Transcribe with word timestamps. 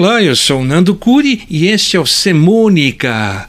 Olá, 0.00 0.22
eu 0.22 0.36
sou 0.36 0.62
Nando 0.62 0.94
Curi 0.94 1.44
e 1.50 1.66
este 1.66 1.96
é 1.96 2.00
o 2.00 2.06
Semônica. 2.06 3.48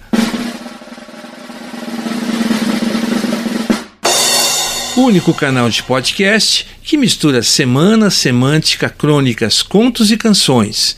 O 4.98 5.02
único 5.02 5.31
canal 5.31 5.70
de 5.70 5.84
podcast 5.84 6.66
que 6.81 6.98
mistura 6.98 7.44
semana, 7.44 8.09
semântica, 8.09 8.89
crônicas, 8.89 9.62
contos 9.62 10.09
e 10.09 10.17
canções. 10.17 10.98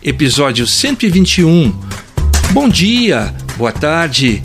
Episódio 0.00 0.64
121. 0.64 1.76
Bom 2.52 2.68
dia, 2.68 3.34
boa 3.56 3.72
tarde, 3.72 4.40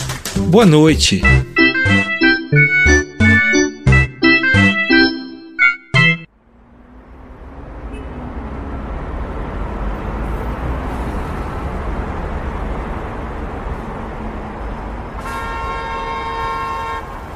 boa 0.48 0.66
noite. 0.66 1.22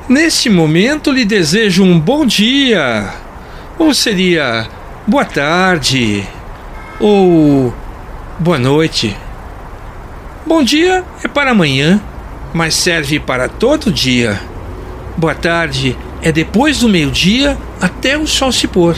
Neste 0.10 0.50
momento 0.50 1.12
lhe 1.12 1.26
desejo 1.26 1.84
um 1.84 2.00
bom 2.00 2.26
dia, 2.26 3.14
ou 3.78 3.94
seria 3.94 4.66
boa 5.06 5.26
tarde, 5.26 6.26
ou 6.98 7.74
boa 8.40 8.58
noite. 8.58 9.14
Bom 10.46 10.64
dia 10.64 11.04
é 11.22 11.28
para 11.28 11.52
amanhã, 11.52 12.00
mas 12.54 12.74
serve 12.74 13.20
para 13.20 13.50
todo 13.50 13.92
dia. 13.92 14.40
Boa 15.18 15.36
tarde 15.36 15.98
é 16.22 16.32
depois 16.32 16.80
do 16.80 16.88
meio-dia 16.88 17.58
até 17.82 18.18
o 18.18 18.26
sol 18.26 18.54
se 18.54 18.66
pôr. 18.66 18.96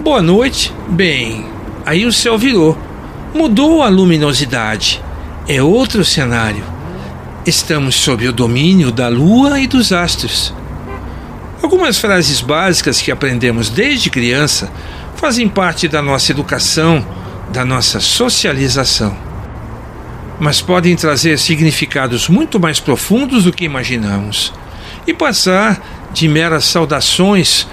Boa 0.00 0.22
noite, 0.22 0.72
bem, 0.86 1.44
aí 1.84 2.06
o 2.06 2.12
céu 2.12 2.38
virou, 2.38 2.78
mudou 3.34 3.82
a 3.82 3.88
luminosidade, 3.88 5.02
é 5.48 5.60
outro 5.60 6.04
cenário 6.04 6.69
Estamos 7.50 7.96
sob 7.96 8.28
o 8.28 8.32
domínio 8.32 8.92
da 8.92 9.08
lua 9.08 9.58
e 9.58 9.66
dos 9.66 9.90
astros. 9.90 10.54
Algumas 11.60 11.98
frases 11.98 12.40
básicas 12.40 13.02
que 13.02 13.10
aprendemos 13.10 13.68
desde 13.68 14.08
criança 14.08 14.70
fazem 15.16 15.48
parte 15.48 15.88
da 15.88 16.00
nossa 16.00 16.30
educação, 16.30 17.04
da 17.52 17.64
nossa 17.64 17.98
socialização. 17.98 19.18
Mas 20.38 20.62
podem 20.62 20.94
trazer 20.94 21.40
significados 21.40 22.28
muito 22.28 22.60
mais 22.60 22.78
profundos 22.78 23.42
do 23.42 23.52
que 23.52 23.64
imaginamos 23.64 24.52
e 25.04 25.12
passar 25.12 26.08
de 26.12 26.28
meras 26.28 26.66
saudações, 26.66 27.66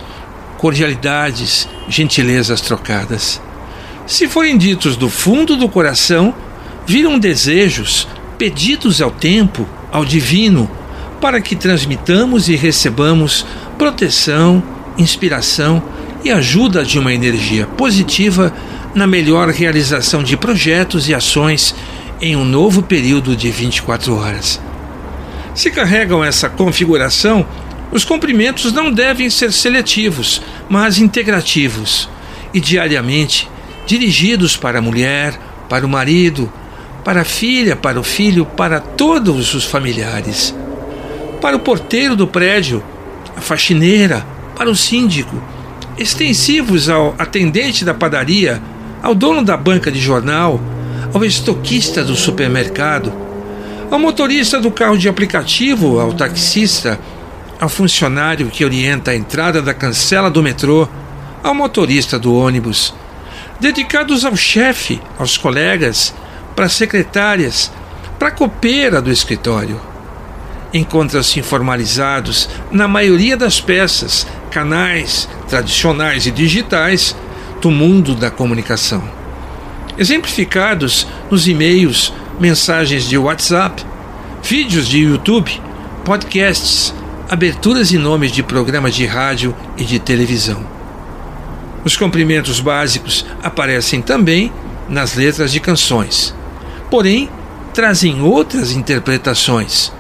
cordialidades, 0.58 1.70
gentilezas 1.88 2.62
trocadas. 2.62 3.40
Se 4.08 4.28
forem 4.28 4.58
ditos 4.58 4.98
do 4.98 5.08
fundo 5.08 5.56
do 5.56 5.70
coração, 5.70 6.34
viram 6.88 7.20
desejos, 7.20 8.08
pedidos 8.38 9.02
ao 9.02 9.12
tempo, 9.12 9.68
ao 9.92 10.06
divino, 10.06 10.70
para 11.20 11.42
que 11.42 11.56
transmitamos 11.56 12.48
e 12.48 12.56
recebamos 12.56 13.46
proteção, 13.78 14.64
inspiração 14.98 15.82
e 16.24 16.32
ajuda 16.32 16.84
de 16.84 17.00
uma 17.00 17.14
energia 17.14 17.66
positiva 17.66 18.54
na 18.94 19.08
melhor 19.08 19.50
realização 19.50 20.24
de 20.24 20.38
projetos 20.38 21.08
e 21.10 21.14
ações 21.14 21.76
em 22.22 22.36
um 22.36 22.46
novo 22.46 22.82
período 22.82 23.36
de 23.36 23.50
24 23.50 24.16
horas. 24.16 24.60
Se 25.54 25.72
carregam 25.72 26.24
essa 26.24 26.50
configuração, 26.50 27.46
os 27.92 28.04
cumprimentos 28.04 28.74
não 28.74 28.92
devem 28.92 29.30
ser 29.30 29.52
seletivos, 29.52 30.42
mas 30.70 31.00
integrativos 31.00 32.10
e 32.54 32.60
diariamente 32.60 33.50
dirigidos 33.86 34.58
para 34.58 34.80
a 34.80 34.82
mulher, 34.82 35.40
para 35.70 35.86
o 35.86 35.90
marido, 35.90 36.52
para 37.08 37.22
a 37.22 37.24
filha, 37.24 37.74
para 37.74 37.98
o 37.98 38.04
filho, 38.04 38.46
para 38.46 38.82
todos 38.82 39.54
os 39.54 39.64
familiares, 39.64 40.54
para 41.40 41.56
o 41.56 41.60
porteiro 41.60 42.18
do 42.18 42.28
prédio, 42.28 42.84
a 43.34 43.40
faxineira, 43.40 44.28
para 44.58 44.70
o 44.70 44.76
síndico, 44.76 45.42
extensivos 45.98 46.90
ao 46.90 47.16
atendente 47.18 47.86
da 47.86 47.94
padaria, 47.94 48.62
ao 49.02 49.16
dono 49.16 49.42
da 49.42 49.56
banca 49.56 49.90
de 49.90 50.02
jornal, 50.02 50.60
ao 51.14 51.24
estoquista 51.24 52.04
do 52.04 52.14
supermercado, 52.14 53.14
ao 53.90 53.98
motorista 53.98 54.60
do 54.60 54.70
carro 54.70 54.98
de 54.98 55.08
aplicativo, 55.08 56.02
ao 56.02 56.12
taxista, 56.12 57.00
ao 57.58 57.70
funcionário 57.70 58.48
que 58.48 58.66
orienta 58.66 59.12
a 59.12 59.16
entrada 59.16 59.62
da 59.62 59.74
cancela 59.74 60.30
do 60.30 60.44
metrô, 60.44 60.86
ao 61.42 61.56
motorista 61.56 62.20
do 62.20 62.36
ônibus, 62.36 62.94
dedicados 63.62 64.26
ao 64.26 64.36
chefe, 64.36 65.00
aos 65.18 65.38
colegas, 65.38 66.14
para 66.58 66.68
secretárias, 66.70 67.72
para 68.18 68.30
a 68.30 68.32
copeira 68.32 69.00
do 69.00 69.12
escritório. 69.12 69.80
Encontram-se 70.74 71.40
informalizados 71.40 72.50
na 72.72 72.88
maioria 72.88 73.38
das 73.38 73.62
peças, 73.62 74.26
canais 74.50 75.30
tradicionais 75.48 76.26
e 76.26 76.32
digitais 76.32 77.16
do 77.62 77.70
mundo 77.70 78.16
da 78.16 78.32
comunicação. 78.32 79.04
Exemplificados 80.00 81.08
nos 81.30 81.48
e-mails, 81.48 82.12
mensagens 82.40 83.08
de 83.08 83.20
WhatsApp, 83.20 83.86
vídeos 84.42 84.88
de 84.88 84.98
YouTube, 84.98 85.62
podcasts, 86.04 86.92
aberturas 87.30 87.92
e 87.92 88.00
nomes 88.00 88.32
de 88.32 88.42
programas 88.42 88.96
de 88.96 89.06
rádio 89.06 89.56
e 89.78 89.84
de 89.84 90.00
televisão. 90.00 90.66
Os 91.86 91.96
cumprimentos 91.96 92.60
básicos 92.60 93.28
aparecem 93.44 94.02
também 94.02 94.52
nas 94.90 95.14
letras 95.14 95.52
de 95.52 95.60
canções 95.60 96.36
porém 96.90 97.30
trazem 97.74 98.22
outras 98.22 98.72
interpretações, 98.72 99.92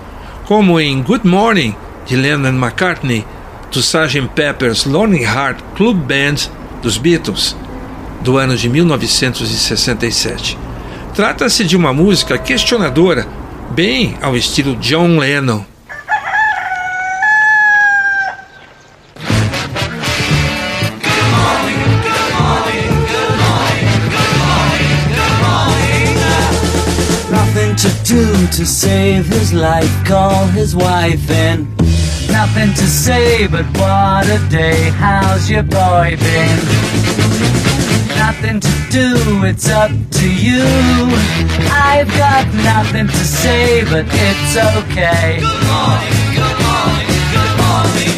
como 0.45 0.79
em 0.79 1.01
Good 1.01 1.27
Morning 1.27 1.75
de 2.05 2.15
Lennon 2.15 2.49
McCartney, 2.49 3.25
do 3.71 3.79
Sgt. 3.79 4.29
Pepper's 4.33 4.85
Lonely 4.85 5.23
Heart 5.23 5.59
Club 5.75 5.97
Band 5.97 6.49
dos 6.81 6.97
Beatles, 6.97 7.55
do 8.21 8.37
ano 8.37 8.55
de 8.55 8.69
1967. 8.69 10.57
Trata-se 11.13 11.63
de 11.63 11.75
uma 11.75 11.93
música 11.93 12.37
questionadora, 12.37 13.27
bem 13.71 14.17
ao 14.21 14.35
estilo 14.35 14.75
John 14.77 15.17
Lennon. 15.17 15.76
Do 28.07 28.47
to 28.47 28.65
save 28.65 29.25
his 29.25 29.53
life. 29.53 29.91
Call 30.05 30.45
his 30.47 30.73
wife 30.73 31.29
in. 31.29 31.67
Nothing 32.31 32.73
to 32.75 32.87
say, 32.87 33.47
but 33.47 33.65
what 33.77 34.25
a 34.29 34.39
day. 34.49 34.91
How's 34.91 35.49
your 35.49 35.63
boy 35.63 36.15
been? 36.17 36.59
Nothing 38.17 38.59
to 38.61 38.69
do, 38.91 39.43
it's 39.43 39.69
up 39.69 39.91
to 39.91 40.27
you. 40.27 40.63
I've 41.69 42.07
got 42.17 42.47
nothing 42.63 43.07
to 43.07 43.23
say, 43.25 43.83
but 43.83 44.05
it's 44.09 44.55
okay. 44.77 45.39
Good 45.41 45.63
morning, 45.67 46.15
good 46.33 46.59
morning, 46.63 47.09
good 47.33 47.53
morning. 47.59 48.17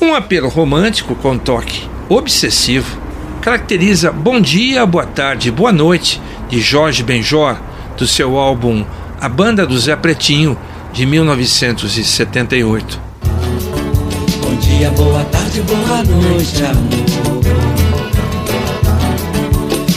Um 0.00 0.14
apelo 0.14 0.48
romântico 0.48 1.16
com 1.16 1.36
toque 1.36 1.88
obsessivo 2.08 2.96
caracteriza 3.42 4.12
Bom 4.12 4.40
Dia, 4.40 4.86
Boa 4.86 5.04
Tarde, 5.04 5.50
Boa 5.50 5.72
Noite 5.72 6.20
de 6.48 6.60
Jorge 6.62 7.02
Benjor 7.02 7.58
do 7.98 8.06
seu 8.06 8.38
álbum 8.38 8.84
A 9.20 9.28
Banda 9.28 9.66
do 9.66 9.76
Zé 9.76 9.96
Pretinho, 9.96 10.56
de 10.92 11.04
1978. 11.04 13.00
Bom 14.40 14.54
dia, 14.54 14.90
boa 14.92 15.24
tarde, 15.24 15.60
boa 15.62 16.04
noite, 16.04 16.62
amor. 16.62 17.42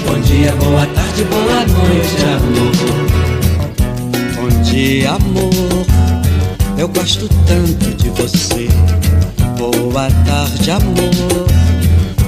Bom 0.07 0.19
dia, 0.21 0.51
boa 0.53 0.86
tarde, 0.88 1.24
boa 1.25 1.63
noite, 1.68 2.25
amor. 2.25 2.71
Bom 4.36 4.50
dia, 4.63 5.12
amor. 5.12 5.86
Eu 6.80 6.88
gosto 6.88 7.30
tanto 7.45 7.95
de 7.95 8.09
você. 8.09 8.68
Boa 9.59 10.09
tarde, 10.25 10.71
amor. 10.71 11.45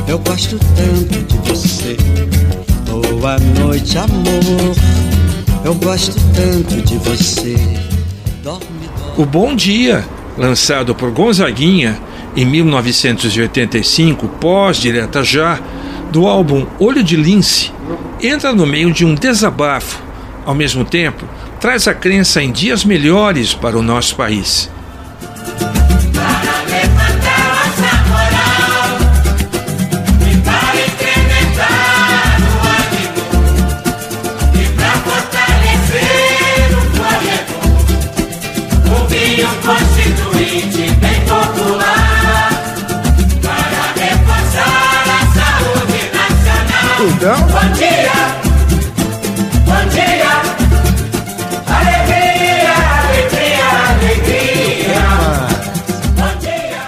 Eu 0.08 0.20
gosto 0.20 0.60
tanto 0.76 1.24
de 1.24 1.38
você. 1.50 1.98
Boa 2.88 3.40
noite, 3.40 3.98
amor. 3.98 5.03
Eu 5.64 5.74
gosto 5.76 6.14
tanto 6.34 6.82
de 6.82 6.98
você. 6.98 7.56
Dorme, 8.44 8.66
dorme. 8.98 9.14
O 9.18 9.26
Bom 9.26 9.56
Dia, 9.56 10.04
lançado 10.38 10.94
por 10.94 11.10
Gonzaguinha 11.12 11.98
em 12.36 12.44
1985, 12.44 14.28
pós-direta 14.28 15.24
já, 15.24 15.58
do 16.12 16.28
álbum 16.28 16.68
Olho 16.80 17.02
de 17.02 17.16
Lince, 17.16 17.72
entra 18.22 18.54
no 18.54 18.66
meio 18.66 18.92
de 18.92 19.06
um 19.06 19.16
desabafo. 19.16 20.02
Ao 20.46 20.54
mesmo 20.54 20.84
tempo, 20.84 21.26
traz 21.62 21.88
a 21.88 21.94
crença 21.94 22.44
em 22.44 22.52
dias 22.52 22.84
melhores 22.84 23.54
para 23.54 23.78
o 23.78 23.82
nosso 23.82 24.18
país. 24.18 24.70
Constituinte 39.44 40.90
bem 41.02 41.20
popular 41.26 42.50
para 43.42 43.84
reforçar 44.02 45.04
a 45.10 45.20
saúde 45.34 46.02
nacional. 46.14 46.98
Então? 47.10 47.38
Bom 47.48 47.68
dia, 47.74 48.18
bom 49.66 49.84
dia, 49.90 50.34
alegria, 51.68 52.76
alegria, 53.10 53.68
alegria. 53.90 55.04
Bom 56.16 56.34
dia. 56.40 56.82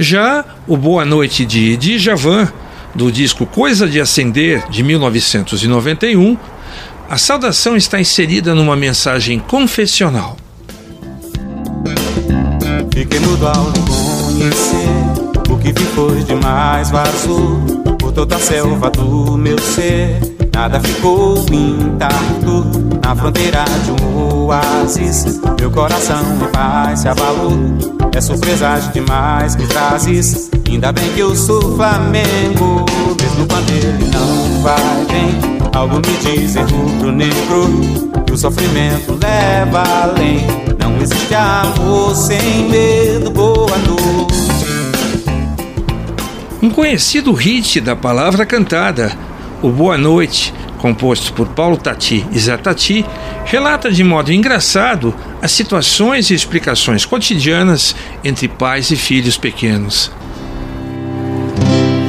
Já 0.00 0.44
o 0.66 0.76
Boa 0.76 1.04
Noite 1.04 1.46
de 1.46 1.76
Djavan, 1.76 2.52
do 2.92 3.12
disco 3.12 3.46
Coisa 3.46 3.88
de 3.88 4.00
Acender, 4.00 4.68
de 4.68 4.82
1991, 4.82 6.36
a 7.08 7.16
saudação 7.16 7.76
está 7.76 8.00
inserida 8.00 8.52
numa 8.52 8.74
mensagem 8.74 9.38
confessional. 9.38 10.36
Fiquei 12.98 13.20
mudo 13.20 13.46
ao 13.46 13.66
conhecer 14.26 14.88
O 15.48 15.56
que 15.56 15.70
vi 15.70 15.84
foi 15.94 16.20
demais 16.24 16.90
Vazou 16.90 17.60
por 17.96 18.10
toda 18.10 18.34
a 18.34 18.38
selva 18.40 18.90
do 18.90 19.38
meu 19.38 19.56
ser. 19.56 20.18
Nada 20.52 20.80
ficou 20.80 21.38
intacto 21.52 22.66
Na 23.00 23.14
fronteira 23.14 23.64
de 23.84 24.02
um 24.02 24.46
oásis. 24.46 25.40
Meu 25.60 25.70
coração 25.70 26.20
em 26.20 26.50
paz 26.50 26.98
se 26.98 27.08
abalou. 27.08 27.52
É 28.16 28.20
surpresagem 28.20 28.90
demais 28.90 29.54
que 29.54 29.64
trazes. 29.68 30.50
Ainda 30.68 30.90
bem 30.90 31.08
que 31.12 31.20
eu 31.20 31.36
sou 31.36 31.76
Flamengo 31.76 32.84
Mesmo 33.20 33.46
quando 33.48 33.70
ele 33.70 34.10
não 34.10 34.60
vai 34.60 35.04
bem. 35.08 35.38
Algo 35.72 35.98
me 35.98 36.16
diz 36.20 36.56
em 36.56 36.64
rubro 36.64 37.12
negro 37.12 37.70
Que 38.26 38.32
o 38.32 38.36
sofrimento 38.36 39.16
leva 39.22 39.84
além 40.02 40.67
Não 40.88 41.02
existe 41.02 41.34
amor 41.34 42.14
sem 42.14 42.68
medo 42.68 43.30
Boa 43.30 43.76
noite 43.76 44.34
Um 46.62 46.70
conhecido 46.70 47.32
hit 47.32 47.80
da 47.80 47.94
palavra 47.94 48.46
cantada, 48.46 49.12
o 49.62 49.70
Boa 49.70 49.98
Noite, 49.98 50.52
composto 50.78 51.32
por 51.34 51.48
Paulo 51.48 51.76
Tati 51.76 52.26
e 52.32 52.38
Zé 52.38 52.56
Tati, 52.56 53.04
relata 53.44 53.92
de 53.92 54.02
modo 54.02 54.32
engraçado 54.32 55.14
as 55.42 55.52
situações 55.52 56.30
e 56.30 56.34
explicações 56.34 57.04
cotidianas 57.04 57.94
entre 58.24 58.48
pais 58.48 58.90
e 58.90 58.96
filhos 58.96 59.36
pequenos. 59.36 60.10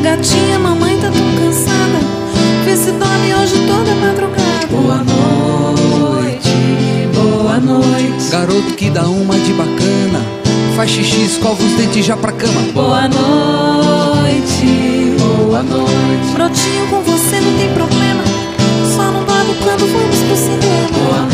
Gatinha, 0.01 0.58
Garoto 8.29 8.73
que 8.75 8.89
dá 8.89 9.03
uma 9.03 9.37
de 9.39 9.53
bacana 9.53 10.21
Faz 10.75 10.91
xixi, 10.91 11.25
escova 11.25 11.63
os 11.63 11.73
dentes 11.73 12.05
já 12.05 12.15
pra 12.15 12.31
cama 12.31 12.61
Boa 12.73 13.07
noite, 13.07 14.79
boa 15.49 15.63
noite. 15.63 16.31
Brotinho 16.33 16.87
com 16.89 17.01
você 17.01 17.39
não 17.39 17.57
tem 17.57 17.73
problema. 17.73 18.23
Só 18.95 19.11
não 19.11 19.23
dorme 19.25 19.55
quando 19.63 19.91
vamos 19.91 20.19
pro 20.19 20.37
cinema. 20.37 20.87
Boa 20.93 21.25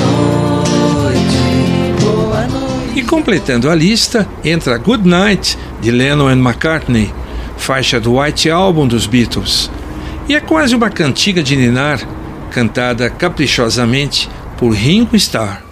noite, 1.04 2.02
boa 2.02 2.48
noite. 2.48 3.00
E 3.00 3.04
completando 3.04 3.70
a 3.70 3.76
lista, 3.76 4.26
entra 4.44 4.78
Good 4.78 5.06
Night, 5.08 5.58
de 5.82 5.92
Lennon 5.92 6.30
and 6.30 6.40
McCartney, 6.40 7.14
faixa 7.58 8.00
do 8.00 8.18
White 8.20 8.50
Album 8.50 8.88
dos 8.88 9.06
Beatles. 9.06 9.70
E 10.30 10.36
é 10.36 10.40
quase 10.40 10.74
uma 10.74 10.90
cantiga 10.90 11.44
de 11.44 11.58
ninar, 11.58 12.00
cantada 12.52 13.10
caprichosamente 13.10 14.30
por 14.58 14.72
Ringo 14.72 15.18
Starr. 15.18 15.65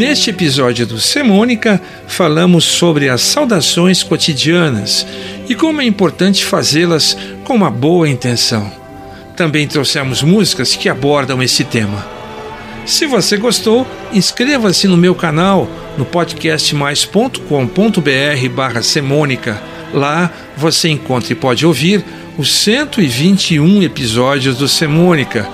Neste 0.00 0.30
episódio 0.30 0.86
do 0.86 0.98
Semônica, 0.98 1.78
falamos 2.08 2.64
sobre 2.64 3.10
as 3.10 3.20
saudações 3.20 4.02
cotidianas 4.02 5.06
e 5.46 5.54
como 5.54 5.82
é 5.82 5.84
importante 5.84 6.42
fazê-las 6.42 7.14
com 7.44 7.54
uma 7.54 7.70
boa 7.70 8.08
intenção. 8.08 8.72
Também 9.36 9.68
trouxemos 9.68 10.22
músicas 10.22 10.74
que 10.74 10.88
abordam 10.88 11.42
esse 11.42 11.64
tema. 11.64 12.08
Se 12.86 13.04
você 13.04 13.36
gostou, 13.36 13.86
inscreva-se 14.10 14.88
no 14.88 14.96
meu 14.96 15.14
canal 15.14 15.68
no 15.98 16.06
podcastmais.com.br 16.06 18.48
barra 18.54 18.82
Semônica. 18.82 19.62
Lá 19.92 20.32
você 20.56 20.88
encontra 20.88 21.34
e 21.34 21.36
pode 21.36 21.66
ouvir 21.66 22.02
os 22.38 22.50
121 22.54 23.82
episódios 23.82 24.56
do 24.56 24.66
Semônica. 24.66 25.46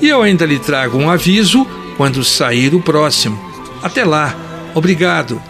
E 0.00 0.08
eu 0.08 0.22
ainda 0.22 0.44
lhe 0.44 0.58
trago 0.58 0.98
um 0.98 1.08
aviso 1.08 1.64
quando 1.96 2.24
sair 2.24 2.74
o 2.74 2.80
próximo. 2.80 3.51
Até 3.82 4.04
lá. 4.04 4.34
Obrigado. 4.74 5.40